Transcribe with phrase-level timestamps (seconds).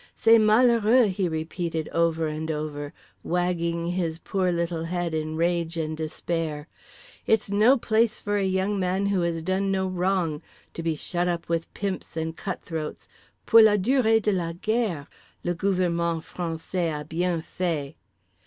[0.15, 5.95] "c'est malheureux," he repeated over and over, wagging his poor little head in rage and
[5.95, 10.41] despair—"it's no place for a young man who has done no wrong,
[10.73, 13.07] to be shut up with pimps and cutthroats,
[13.45, 15.05] _pour la durée de la guerre;
[15.43, 17.95] le gouvernement français a bien fait!